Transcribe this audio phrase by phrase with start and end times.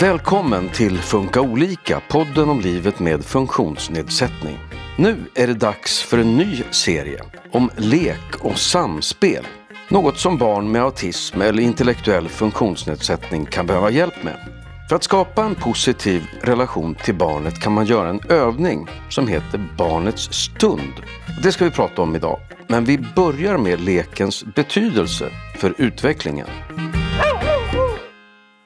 [0.00, 4.58] Välkommen till Funka olika, podden om livet med funktionsnedsättning.
[4.98, 9.46] Nu är det dags för en ny serie om lek och samspel.
[9.88, 14.36] Något som barn med autism eller intellektuell funktionsnedsättning kan behöva hjälp med.
[14.88, 19.68] För att skapa en positiv relation till barnet kan man göra en övning som heter
[19.76, 20.92] Barnets stund.
[21.42, 22.40] Det ska vi prata om idag.
[22.68, 26.46] Men vi börjar med lekens betydelse för utvecklingen.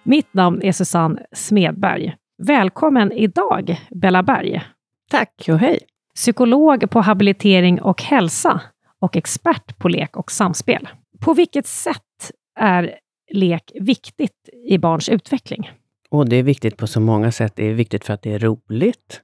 [0.05, 2.15] Mitt namn är Susanne Smedberg.
[2.43, 4.63] Välkommen idag, Bella Berg.
[5.11, 5.79] Tack och hej.
[6.15, 8.61] Psykolog på habilitering och hälsa
[8.99, 10.89] och expert på lek och samspel.
[11.21, 12.95] På vilket sätt är
[13.33, 15.71] lek viktigt i barns utveckling?
[16.11, 17.53] Och det är viktigt på så många sätt.
[17.57, 19.21] Det är viktigt för att det är roligt.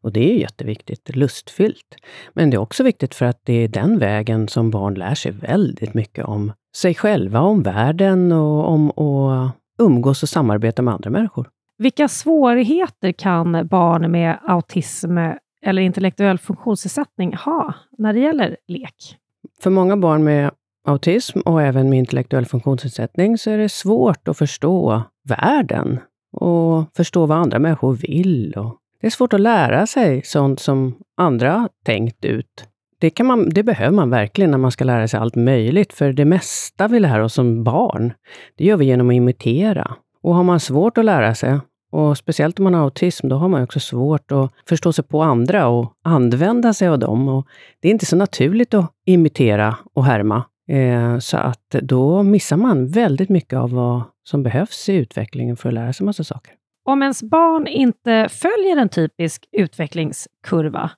[0.00, 1.96] Och det är jätteviktigt, lustfyllt.
[2.32, 5.32] Men det är också viktigt för att det är den vägen som barn lär sig
[5.32, 11.10] väldigt mycket om sig själva, om världen och om att umgås och samarbeta med andra
[11.10, 11.48] människor.
[11.78, 15.18] Vilka svårigheter kan barn med autism
[15.62, 19.16] eller intellektuell funktionsnedsättning ha när det gäller lek?
[19.62, 20.50] För många barn med
[20.84, 26.00] autism och även med intellektuell funktionsnedsättning så är det svårt att förstå världen
[26.32, 28.54] och förstå vad andra människor vill.
[29.00, 32.67] Det är svårt att lära sig sånt som andra tänkt ut.
[33.00, 36.12] Det, kan man, det behöver man verkligen när man ska lära sig allt möjligt, för
[36.12, 38.12] det mesta vi lär oss som barn,
[38.56, 39.94] det gör vi genom att imitera.
[40.22, 41.58] Och har man svårt att lära sig,
[41.90, 45.22] och speciellt om man har autism, då har man också svårt att förstå sig på
[45.22, 47.28] andra och använda sig av dem.
[47.28, 47.46] Och
[47.80, 50.44] det är inte så naturligt att imitera och härma.
[50.68, 55.68] Eh, så att då missar man väldigt mycket av vad som behövs i utvecklingen för
[55.68, 56.54] att lära sig massa saker.
[56.84, 60.90] Om ens barn inte följer en typisk utvecklingskurva,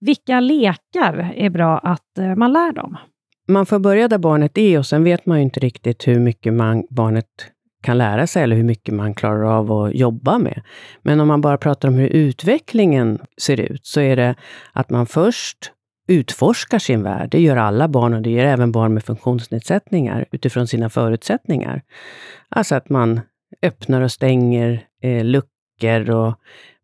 [0.00, 2.96] vilka lekar är bra att eh, man lär dem?
[3.48, 6.52] Man får börja där barnet är och sen vet man ju inte riktigt hur mycket
[6.52, 7.26] man, barnet
[7.82, 10.62] kan lära sig eller hur mycket man klarar av att jobba med.
[11.02, 14.34] Men om man bara pratar om hur utvecklingen ser ut, så är det
[14.72, 15.72] att man först
[16.08, 17.30] utforskar sin värld.
[17.30, 21.82] Det gör alla barn och det gör även barn med funktionsnedsättningar utifrån sina förutsättningar.
[22.48, 23.20] Alltså att man
[23.62, 26.34] öppnar och stänger eh, luckor och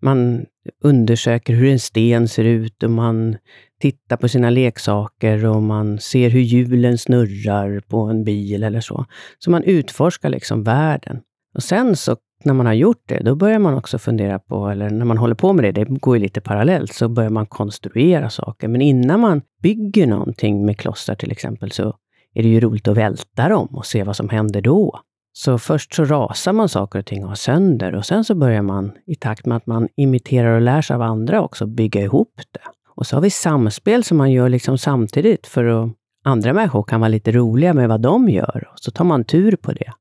[0.02, 0.46] man
[0.84, 3.36] undersöker hur en sten ser ut och man
[3.80, 9.04] tittar på sina leksaker och man ser hur hjulen snurrar på en bil eller så.
[9.38, 11.20] Så man utforskar liksom världen.
[11.54, 14.90] Och sen så när man har gjort det, då börjar man också fundera på, eller
[14.90, 18.30] när man håller på med det, det går ju lite parallellt, så börjar man konstruera
[18.30, 18.68] saker.
[18.68, 21.96] Men innan man bygger någonting med klossar till exempel, så
[22.34, 25.00] är det ju roligt att välta dem och se vad som händer då.
[25.38, 28.62] Så först så rasar man saker och ting och har sönder och sen så börjar
[28.62, 32.40] man i takt med att man imiterar och lär sig av andra också bygga ihop
[32.52, 32.60] det.
[32.88, 35.92] Och så har vi samspel som man gör liksom samtidigt för att
[36.24, 38.68] andra människor kan vara lite roliga med vad de gör.
[38.72, 39.92] Och så tar man tur på det.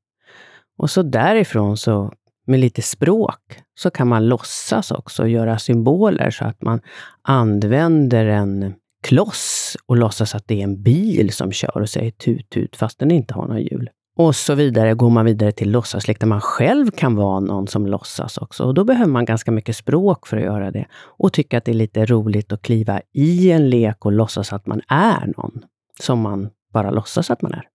[0.78, 2.12] Och så därifrån, så
[2.46, 6.80] med lite språk, så kan man låtsas också göra symboler så att man
[7.22, 12.50] använder en kloss och låtsas att det är en bil som kör och säger tut
[12.50, 13.90] tut fast den inte har några hjul.
[14.18, 17.86] Och så vidare går man vidare till låtsaslek där man själv kan vara någon som
[17.86, 18.64] låtsas också.
[18.64, 20.86] Och då behöver man ganska mycket språk för att göra det.
[20.94, 24.66] Och tycka att det är lite roligt att kliva i en lek och låtsas att
[24.66, 25.64] man är någon
[26.00, 27.68] som man bara låtsas att man är.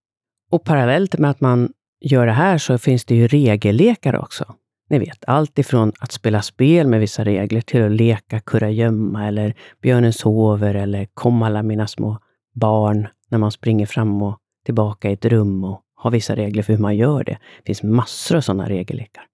[0.50, 4.54] Och parallellt med att man gör det här så finns det ju regellekar också.
[4.90, 9.54] Ni vet, allt ifrån att spela spel med vissa regler till att leka kurragömma eller
[9.82, 12.18] Björnen sover eller Kom alla mina små
[12.54, 16.72] barn när man springer fram och tillbaka i ett rum och har vissa regler för
[16.72, 17.38] hur man gör det.
[17.58, 19.24] Det finns massor av sådana regellekar.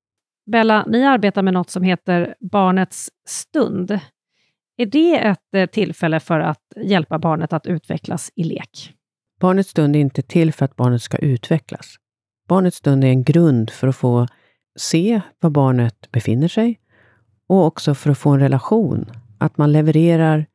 [0.50, 3.90] Bella, ni arbetar med något som heter Barnets stund.
[4.76, 8.92] Är det ett eh, tillfälle för att hjälpa barnet att utvecklas i lek?
[9.40, 11.94] Barnets stund är inte till för att barnet ska utvecklas.
[12.48, 14.26] Barnets stund är en grund för att få
[14.78, 16.80] se var barnet befinner sig
[17.48, 19.06] och också för att få en relation.
[19.38, 20.46] Att man levererar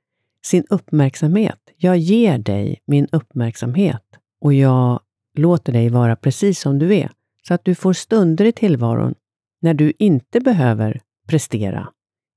[0.45, 1.59] sin uppmärksamhet.
[1.77, 4.03] Jag ger dig min uppmärksamhet
[4.41, 4.99] och jag
[5.33, 7.11] låter dig vara precis som du är,
[7.47, 9.15] så att du får stunder i tillvaron
[9.61, 11.89] när du inte behöver prestera,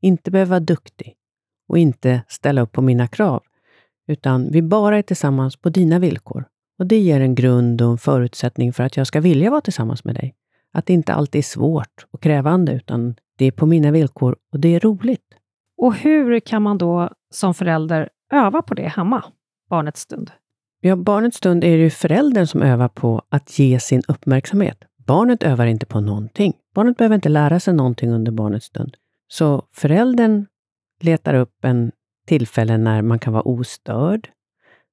[0.03, 1.15] inte behöver vara duktig
[1.69, 3.43] och inte ställa upp på mina krav,
[4.09, 6.44] utan vi bara är tillsammans på dina villkor.
[6.79, 10.05] Och det ger en grund och en förutsättning för att jag ska vilja vara tillsammans
[10.05, 10.35] med dig.
[10.73, 14.61] Att det inte alltid är svårt och krävande, utan det är på mina villkor och
[14.61, 15.35] det är roligt.
[15.76, 19.25] Och hur kan man då som förälder öva på det hemma,
[19.71, 20.31] barnets stund?
[20.81, 24.78] Ja, barnets stund är det ju föräldern som övar på att ge sin uppmärksamhet.
[25.06, 26.52] Barnet övar inte på någonting.
[26.75, 28.96] Barnet behöver inte lära sig någonting under barnets stund.
[29.28, 30.46] Så föräldern
[31.00, 31.93] letar upp en
[32.26, 34.28] tillfälle när man kan vara ostörd,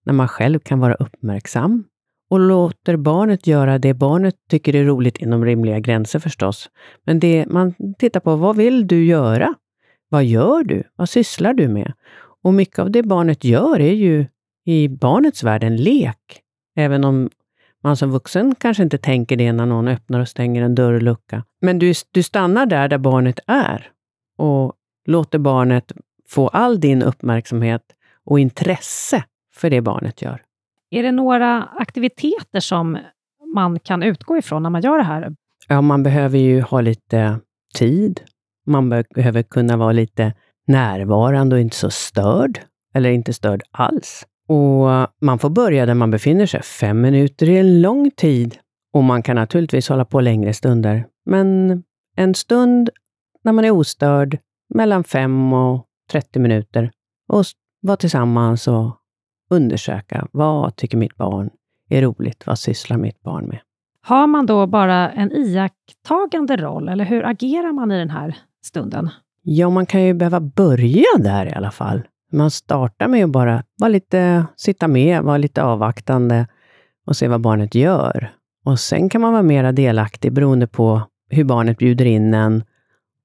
[0.06, 1.84] när man själv kan vara uppmärksam
[2.30, 6.70] och låter barnet göra det barnet tycker är roligt inom rimliga gränser förstås.
[7.04, 9.54] Men det man tittar på, vad vill du göra?
[10.10, 10.84] Vad gör du?
[10.96, 11.94] Vad sysslar du med?
[12.44, 14.26] Och mycket av det barnet gör är ju
[14.66, 16.42] i barnets värld en lek.
[16.76, 17.30] Även om
[17.84, 21.44] man som vuxen kanske inte tänker det när någon öppnar och stänger en dörrlucka.
[21.62, 23.90] Men du, du stannar där, där barnet är
[24.38, 24.74] och
[25.06, 25.92] låter barnet
[26.30, 27.84] få all din uppmärksamhet
[28.26, 29.24] och intresse
[29.54, 30.42] för det barnet gör.
[30.90, 32.98] Är det några aktiviteter som
[33.56, 35.36] man kan utgå ifrån när man gör det här?
[35.68, 37.40] Ja, man behöver ju ha lite
[37.76, 38.22] tid.
[38.66, 40.34] Man behöver kunna vara lite
[40.68, 42.60] närvarande och inte så störd,
[42.94, 44.26] eller inte störd alls.
[44.48, 44.88] Och
[45.22, 46.64] man får börja där man befinner sig.
[46.64, 48.58] Fem minuter är en lång tid
[48.94, 51.06] och man kan naturligtvis hålla på längre stunder.
[51.26, 51.84] Men
[52.16, 52.90] en stund
[53.44, 54.38] när man är ostörd,
[54.74, 56.92] mellan fem och 30 minuter
[57.28, 57.44] och
[57.82, 58.98] vara tillsammans och
[59.50, 61.50] undersöka vad tycker mitt barn
[61.90, 62.48] är roligt?
[62.48, 63.60] Vad sysslar mitt barn med?
[64.02, 69.10] Har man då bara en iakttagande roll, eller hur agerar man i den här stunden?
[69.42, 72.02] Ja, man kan ju behöva börja där i alla fall.
[72.34, 76.48] Man startar med att bara vara lite, sitta med, vara lite avvaktande
[77.06, 78.34] och se vad barnet gör.
[78.66, 82.64] Och sen kan man vara mera delaktig beroende på hur barnet bjuder in en.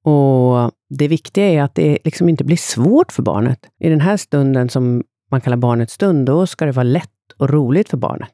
[0.05, 3.59] Och det viktiga är att det liksom inte blir svårt för barnet.
[3.79, 7.51] I den här stunden som man kallar barnets stund, då ska det vara lätt och
[7.51, 8.33] roligt för barnet.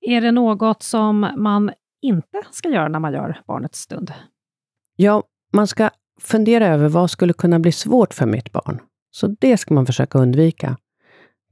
[0.00, 1.70] Är det något som man
[2.02, 4.12] inte ska göra när man gör barnets stund?
[4.96, 5.90] Ja, man ska
[6.20, 8.80] fundera över vad skulle kunna bli svårt för mitt barn.
[9.16, 10.76] Så det ska man försöka undvika.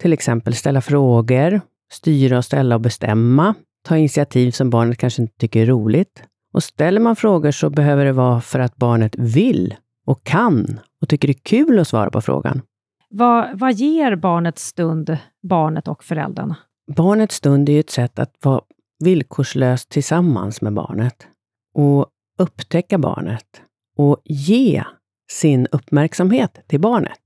[0.00, 1.60] Till exempel ställa frågor,
[1.92, 6.22] styra och ställa och bestämma, ta initiativ som barnet kanske inte tycker är roligt.
[6.52, 9.74] Och ställer man frågor så behöver det vara för att barnet vill
[10.06, 12.62] och kan och tycker det är kul att svara på frågan.
[13.10, 16.54] Vad, vad ger barnets stund barnet och föräldern?
[16.96, 18.60] Barnets stund är ett sätt att vara
[19.04, 21.26] villkorslöst tillsammans med barnet
[21.74, 22.06] och
[22.38, 23.62] upptäcka barnet
[23.96, 24.84] och ge
[25.30, 27.20] sin uppmärksamhet till barnet.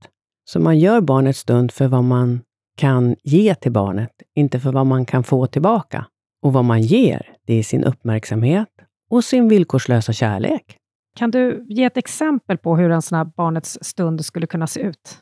[0.48, 2.40] Så man gör barnets stund för vad man
[2.76, 6.06] kan ge till barnet, inte för vad man kan få tillbaka.
[6.42, 8.68] Och vad man ger, det är sin uppmärksamhet
[9.10, 10.76] och sin villkorslösa kärlek.
[11.16, 14.80] Kan du ge ett exempel på hur en sån här barnets stund skulle kunna se
[14.80, 15.18] ut?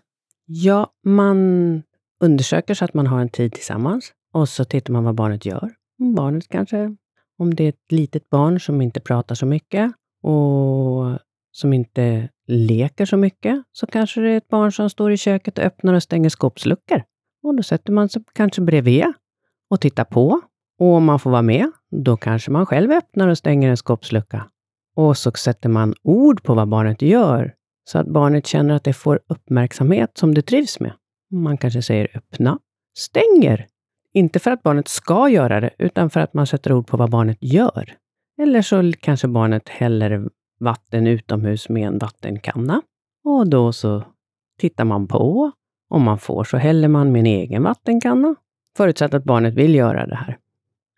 [0.47, 1.83] Ja, man
[2.21, 5.75] undersöker så att man har en tid tillsammans och så tittar man vad barnet gör.
[6.17, 6.97] Barnet kanske,
[7.39, 9.93] om det är ett litet barn som inte pratar så mycket
[10.23, 11.19] och
[11.53, 15.59] som inte leker så mycket, så kanske det är ett barn som står i köket
[15.59, 17.03] och öppnar och stänger skåpsluckor.
[17.43, 19.05] Och då sätter man sig kanske bredvid
[19.71, 20.41] och tittar på.
[20.79, 24.47] Och om man får vara med, då kanske man själv öppnar och stänger en skåpslucka.
[24.97, 27.55] Och så sätter man ord på vad barnet gör,
[27.85, 30.93] så att barnet känner att det får uppmärksamhet som det trivs med.
[31.31, 32.59] Man kanske säger öppna,
[32.99, 33.67] stänger.
[34.13, 37.11] Inte för att barnet ska göra det, utan för att man sätter ord på vad
[37.11, 37.95] barnet gör.
[38.43, 42.83] Eller så kanske barnet häller vatten utomhus med en vattenkanna.
[43.25, 44.03] Och då så
[44.59, 45.53] tittar man på.
[45.89, 48.35] Om man får så häller man med en egen vattenkanna.
[48.77, 50.39] Förutsatt att barnet vill göra det här.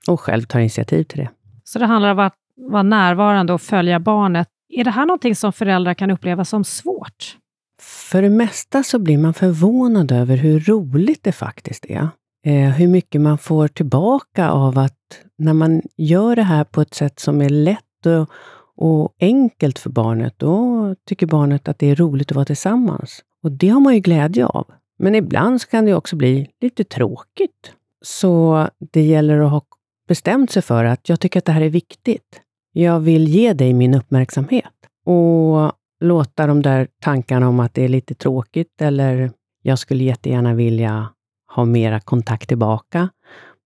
[0.08, 1.30] Och själv tar initiativ till det.
[1.64, 4.48] Så det handlar om att vara närvarande och följa barnet.
[4.68, 7.36] Är det här någonting som föräldrar kan uppleva som svårt?
[7.82, 12.08] För det mesta så blir man förvånad över hur roligt det faktiskt är.
[12.44, 14.94] Eh, hur mycket man får tillbaka av att
[15.38, 18.30] när man gör det här på ett sätt som är lätt och,
[18.80, 23.20] och enkelt för barnet, då tycker barnet att det är roligt att vara tillsammans.
[23.42, 24.66] Och det har man ju glädje av.
[24.98, 27.72] Men ibland kan det också bli lite tråkigt.
[28.02, 29.62] Så det gäller att ha
[30.08, 32.40] bestämt sig för att jag tycker att det här är viktigt.
[32.72, 34.74] Jag vill ge dig min uppmärksamhet.
[35.06, 39.30] Och låta de där tankarna om att det är lite tråkigt eller
[39.62, 41.08] jag skulle jättegärna vilja
[41.54, 43.08] ha mera kontakt tillbaka,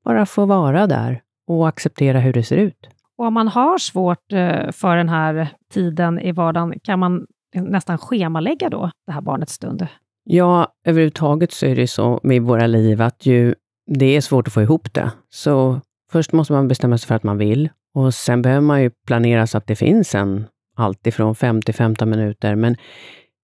[0.05, 2.89] bara få vara där och acceptera hur det ser ut.
[3.23, 7.99] Och om man har svårt eh, för den här tiden i vardagen, kan man nästan
[7.99, 9.87] schemalägga då det här barnets stund?
[10.25, 13.55] Ja, överhuvudtaget så är det så med våra liv att ju,
[13.87, 15.11] det är svårt att få ihop det.
[15.31, 15.81] Så
[16.13, 19.47] först måste man bestämma sig för att man vill och sen behöver man ju planera
[19.47, 20.45] så att det finns en
[20.77, 22.55] alltifrån 5 till 15 minuter.
[22.55, 22.77] Men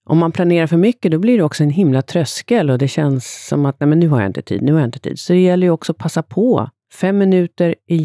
[0.05, 3.47] om man planerar för mycket, då blir det också en himla tröskel och det känns
[3.47, 5.19] som att nej, men nu har jag inte tid, nu har jag inte tid.
[5.19, 6.69] Så det gäller ju också att passa på.
[6.93, 7.95] Fem minuter är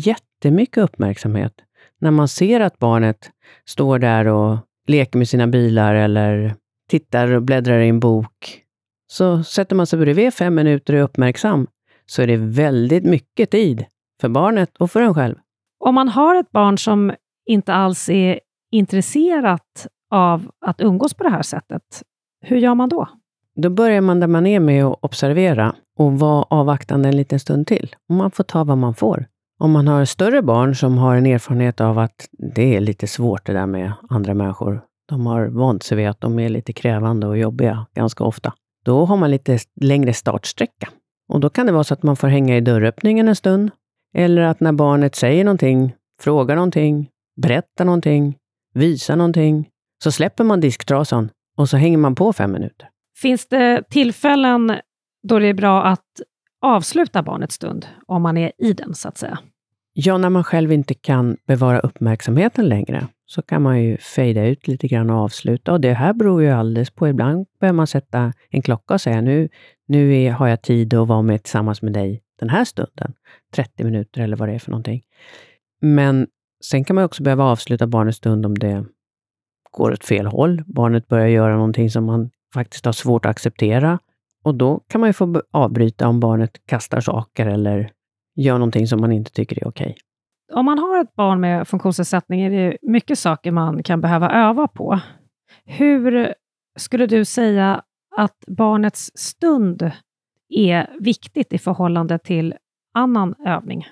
[0.44, 1.52] jättemycket uppmärksamhet.
[2.00, 3.30] När man ser att barnet
[3.64, 4.58] står där och
[4.88, 6.54] leker med sina bilar eller
[6.88, 8.62] tittar och bläddrar i en bok.
[9.06, 11.66] Så sätter man sig bredvid fem minuter och är uppmärksam,
[12.06, 13.84] så är det väldigt mycket tid
[14.20, 15.36] för barnet och för en själv.
[15.84, 17.12] Om man har ett barn som
[17.46, 18.40] inte alls är
[18.72, 22.02] intresserat av att umgås på det här sättet,
[22.40, 23.08] hur gör man då?
[23.56, 27.66] Då börjar man där man är med att observera och vara avvaktande en liten stund
[27.66, 27.94] till.
[28.08, 29.26] Och man får ta vad man får.
[29.58, 33.46] Om man har större barn som har en erfarenhet av att det är lite svårt
[33.46, 34.80] det där med andra människor.
[35.08, 38.52] De har vant sig vid att de är lite krävande och jobbiga ganska ofta.
[38.84, 40.88] Då har man lite längre startsträcka.
[41.28, 43.70] Och då kan det vara så att man får hänga i dörröppningen en stund.
[44.14, 47.08] Eller att när barnet säger någonting, frågar någonting,
[47.42, 48.36] berättar någonting,
[48.74, 49.68] visar någonting,
[50.04, 52.88] så släpper man disktrasan och så hänger man på fem minuter.
[53.16, 54.72] Finns det tillfällen
[55.28, 56.04] då det är bra att
[56.64, 59.38] avsluta barnets stund, om man är i den, så att säga?
[59.92, 64.68] Ja, när man själv inte kan bevara uppmärksamheten längre, så kan man ju fejda ut
[64.68, 65.72] lite grann och avsluta.
[65.72, 69.20] Och det här beror ju alldeles på, ibland behöver man sätta en klocka och säga
[69.20, 69.48] nu,
[69.86, 73.14] nu är, har jag tid att vara med tillsammans med dig den här stunden.
[73.54, 75.02] 30 minuter eller vad det är för någonting.
[75.80, 76.26] Men
[76.64, 78.84] sen kan man också behöva avsluta barnets stund om det
[79.70, 80.62] går åt fel håll.
[80.66, 83.98] Barnet börjar göra någonting som man faktiskt har svårt att acceptera.
[84.44, 87.90] Och då kan man ju få avbryta om barnet kastar saker eller
[88.36, 89.96] gör någonting som man inte tycker är okej.
[90.52, 94.68] Om man har ett barn med funktionsnedsättning är det mycket saker man kan behöva öva
[94.68, 95.00] på.
[95.64, 96.34] Hur
[96.76, 97.82] skulle du säga
[98.16, 99.90] att barnets stund
[100.48, 102.54] är viktigt i förhållande till
[102.94, 103.86] annan övning?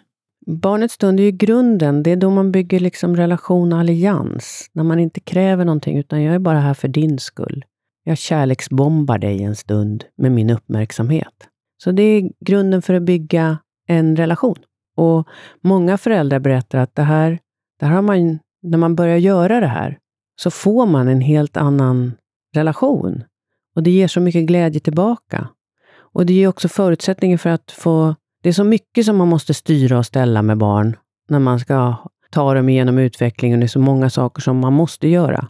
[0.47, 2.03] Barnets stund är ju grunden.
[2.03, 4.71] Det är då man bygger liksom relation och allians.
[4.73, 7.65] När man inte kräver någonting, utan jag är bara här för din skull.
[8.05, 11.49] Jag kärleksbombar dig en stund med min uppmärksamhet.
[11.85, 14.59] Så det är grunden för att bygga en relation.
[14.97, 15.29] Och
[15.61, 17.39] Många föräldrar berättar att det här,
[17.81, 19.99] det här har man, när man börjar göra det här,
[20.37, 22.13] så får man en helt annan
[22.55, 23.25] relation.
[23.75, 25.49] Och det ger så mycket glädje tillbaka.
[25.95, 28.15] Och det ger också förutsättningar för att få...
[28.43, 30.97] Det är så mycket som man måste styra och ställa med barn
[31.29, 31.97] när man ska
[32.31, 33.61] ta dem igenom utvecklingen.
[33.61, 35.49] Det är så många saker som man måste göra.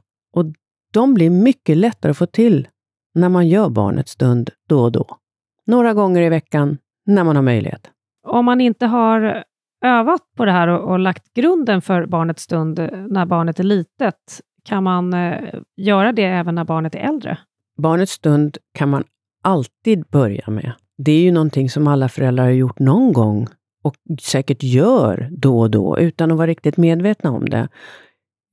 [0.93, 2.69] De blir mycket lättare att få till
[3.15, 5.19] när man gör barnets stund då och då.
[5.67, 7.91] Några gånger i veckan, när man har möjlighet.
[8.27, 9.45] Om man inte har
[9.85, 14.41] övat på det här och, och lagt grunden för barnets stund när barnet är litet,
[14.65, 17.39] kan man eh, göra det även när barnet är äldre?
[17.79, 19.05] Barnets stund kan man
[19.43, 20.73] alltid börja med.
[20.99, 23.47] Det är ju någonting som alla föräldrar har gjort någon gång
[23.83, 27.69] och säkert gör då och då utan att vara riktigt medvetna om det.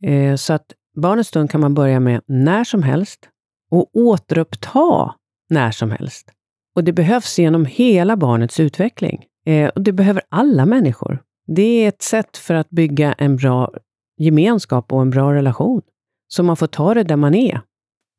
[0.03, 3.29] Eh, så att barnets stund kan man börja med när som helst
[3.72, 5.15] och återuppta
[5.50, 6.32] när som helst.
[6.75, 9.25] Och det behövs genom hela barnets utveckling.
[9.46, 11.22] Eh, och det behöver alla människor.
[11.48, 13.74] Det är ett sätt för att bygga en bra
[14.18, 15.82] gemenskap och en bra relation.
[16.27, 17.62] Så man får ta det där man är.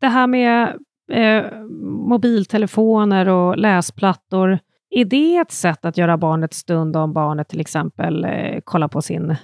[0.00, 0.76] Det här med
[1.12, 1.62] eh,
[2.08, 4.58] mobiltelefoner och läsplattor,
[4.90, 9.02] är det ett sätt att göra barnet stund om barnet till exempel eh, kollar på
[9.02, 9.36] sin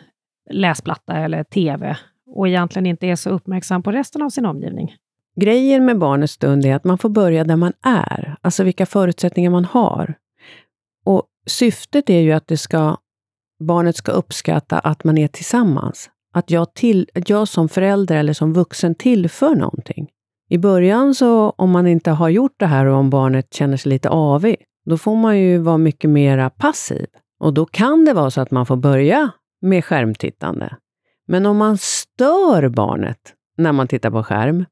[0.50, 4.94] läsplatta eller TV och egentligen inte är så uppmärksam på resten av sin omgivning?
[5.40, 9.50] Grejen med barnets stund är att man får börja där man är, alltså vilka förutsättningar
[9.50, 10.14] man har.
[11.04, 12.96] Och syftet är ju att det ska,
[13.64, 16.10] barnet ska uppskatta att man är tillsammans.
[16.34, 20.08] Att jag, till, jag som förälder eller som vuxen tillför någonting.
[20.48, 23.90] I början, så om man inte har gjort det här och om barnet känner sig
[23.90, 27.06] lite avig, då får man ju vara mycket mera passiv.
[27.40, 29.30] Och då kan det vara så att man får börja
[29.62, 30.76] med skärmtittande.
[31.26, 33.18] Men om man stör barnet
[33.56, 34.64] när man tittar på skärm,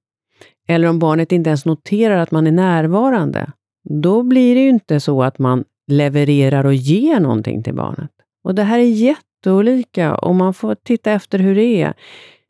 [0.68, 3.52] eller om barnet inte ens noterar att man är närvarande,
[4.02, 8.10] då blir det ju inte så att man levererar och ger någonting till barnet.
[8.44, 11.94] Och det här är jätteolika och man får titta efter hur det är.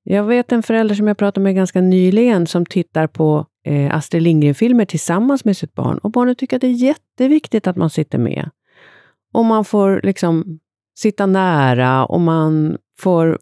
[0.03, 4.23] Jag vet en förälder som jag pratade med ganska nyligen som tittar på eh, Astrid
[4.23, 8.19] Lindgren-filmer tillsammans med sitt barn och barnet tycker att det är jätteviktigt att man sitter
[8.19, 8.51] med.
[9.33, 10.59] Och man får liksom
[10.99, 13.39] sitta nära och man får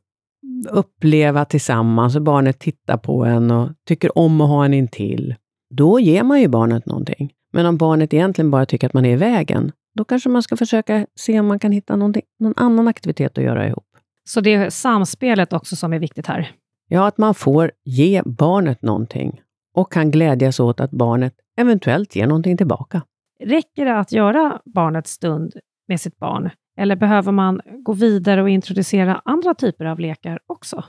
[0.71, 5.35] uppleva tillsammans och barnet tittar på en och tycker om att ha en intill.
[5.71, 7.33] Då ger man ju barnet någonting.
[7.53, 10.57] Men om barnet egentligen bara tycker att man är i vägen, då kanske man ska
[10.57, 12.15] försöka se om man kan hitta någon
[12.57, 13.87] annan aktivitet att göra ihop.
[14.25, 16.51] Så det är samspelet också som är viktigt här?
[16.89, 19.41] Ja, att man får ge barnet någonting
[19.75, 23.03] och kan glädjas åt att barnet eventuellt ger någonting tillbaka.
[23.45, 25.53] Räcker det att göra barnets stund
[25.89, 26.51] med sitt barn?
[26.77, 30.85] Eller behöver man gå vidare och introducera andra typer av lekar också?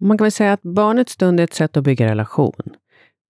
[0.00, 2.62] Man kan väl säga att barnets stund är ett sätt att bygga relation.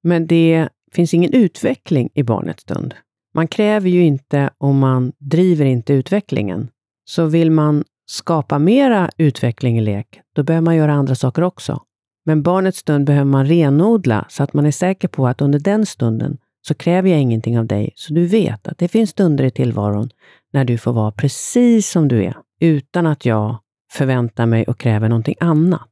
[0.03, 2.95] Men det finns ingen utveckling i barnets stund.
[3.35, 6.69] Man kräver ju inte och man driver inte utvecklingen.
[7.05, 11.83] Så vill man skapa mera utveckling i lek, då behöver man göra andra saker också.
[12.25, 15.87] Men barnets stund behöver man renodla så att man är säker på att under den
[15.87, 16.38] stunden
[16.69, 20.11] så kräver jag ingenting av dig, så du vet att det finns stunder i tillvaron
[20.52, 23.59] när du får vara precis som du är, utan att jag
[23.93, 25.88] förväntar mig och kräver någonting annat.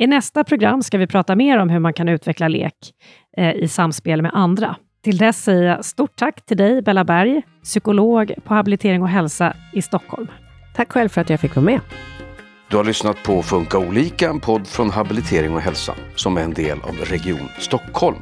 [0.00, 2.74] I nästa program ska vi prata mer om hur man kan utveckla lek
[3.36, 4.76] eh, i samspel med andra.
[5.04, 9.56] Till dess säger jag stort tack till dig, Bella Berg, psykolog på Habilitering och hälsa
[9.72, 10.26] i Stockholm.
[10.74, 11.80] Tack själv för att jag fick vara med.
[12.70, 16.54] Du har lyssnat på Funka olika, en podd från Habilitering och hälsa som är en
[16.54, 18.16] del av Region Stockholm.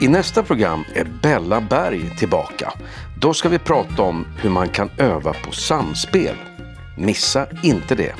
[0.00, 2.72] I nästa program är Bella Berg tillbaka.
[3.22, 6.36] Då ska vi prata om hur man kan öva på samspel.
[6.96, 8.14] Missa inte det!